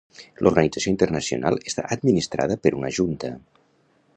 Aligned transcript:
L'organització 0.45 0.93
internacional 0.93 1.59
està 1.73 1.85
administrada 1.97 2.59
per 2.65 2.73
una 2.81 2.91
junta. 2.99 3.35